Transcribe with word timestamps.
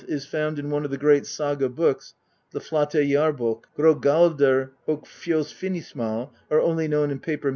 is 0.07 0.25
found 0.25 0.57
in 0.57 0.69
one 0.71 0.83
of 0.83 0.89
the 0.89 0.97
great 0.97 1.27
Saga 1.27 1.69
books, 1.69 2.15
the 2.49 2.59
Flateyjarb6k; 2.59 3.63
Grogaldr 3.77 4.71
ok 4.87 5.07
Fjolsvinnismal 5.07 6.31
are 6.49 6.59
only 6.59 6.87
known 6.87 7.11
in 7.11 7.19
paper 7.19 7.49
MSS. 7.49 7.49